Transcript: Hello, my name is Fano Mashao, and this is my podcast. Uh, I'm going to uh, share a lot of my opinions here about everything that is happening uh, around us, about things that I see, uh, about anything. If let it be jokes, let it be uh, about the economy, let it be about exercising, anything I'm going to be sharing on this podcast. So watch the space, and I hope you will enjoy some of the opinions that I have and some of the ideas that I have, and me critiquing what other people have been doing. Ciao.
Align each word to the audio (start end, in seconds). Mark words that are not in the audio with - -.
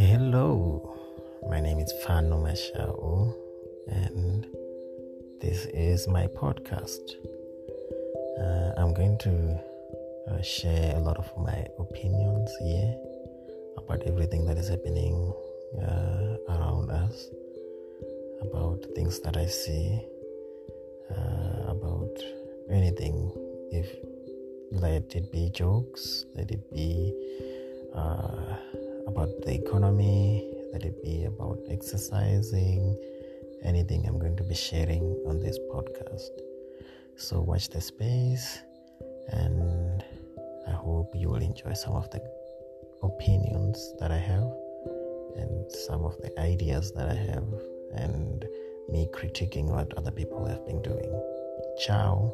Hello, 0.00 0.96
my 1.50 1.60
name 1.60 1.78
is 1.78 1.92
Fano 2.06 2.38
Mashao, 2.42 3.34
and 3.86 4.46
this 5.42 5.66
is 5.74 6.08
my 6.08 6.26
podcast. 6.26 7.16
Uh, 8.40 8.80
I'm 8.80 8.94
going 8.94 9.18
to 9.18 9.60
uh, 10.30 10.40
share 10.40 10.96
a 10.96 11.00
lot 11.00 11.18
of 11.18 11.28
my 11.36 11.66
opinions 11.78 12.50
here 12.62 12.96
about 13.76 14.00
everything 14.06 14.46
that 14.46 14.56
is 14.56 14.70
happening 14.70 15.34
uh, 15.82 16.36
around 16.48 16.90
us, 16.90 17.28
about 18.40 18.82
things 18.94 19.20
that 19.20 19.36
I 19.36 19.44
see, 19.44 20.00
uh, 21.10 21.72
about 21.72 22.16
anything. 22.70 23.30
If 23.70 23.86
let 24.72 25.14
it 25.14 25.30
be 25.30 25.50
jokes, 25.50 26.24
let 26.34 26.50
it 26.50 26.72
be 26.72 27.12
uh, 27.94 28.56
about 29.10 29.42
the 29.44 29.52
economy, 29.52 30.48
let 30.72 30.84
it 30.84 31.02
be 31.02 31.24
about 31.24 31.58
exercising, 31.68 32.96
anything 33.64 34.06
I'm 34.06 34.20
going 34.20 34.36
to 34.36 34.44
be 34.44 34.54
sharing 34.54 35.02
on 35.26 35.40
this 35.40 35.58
podcast. 35.72 36.30
So 37.16 37.40
watch 37.40 37.68
the 37.70 37.80
space, 37.80 38.60
and 39.28 40.04
I 40.68 40.70
hope 40.70 41.12
you 41.14 41.28
will 41.28 41.42
enjoy 41.42 41.72
some 41.72 41.94
of 41.94 42.08
the 42.10 42.22
opinions 43.02 43.94
that 43.98 44.12
I 44.12 44.18
have 44.18 44.48
and 45.36 45.72
some 45.88 46.04
of 46.04 46.16
the 46.22 46.30
ideas 46.38 46.92
that 46.92 47.08
I 47.08 47.18
have, 47.32 47.50
and 47.94 48.44
me 48.88 49.08
critiquing 49.12 49.64
what 49.64 49.92
other 49.98 50.12
people 50.12 50.46
have 50.46 50.64
been 50.66 50.82
doing. 50.82 51.10
Ciao. 51.84 52.32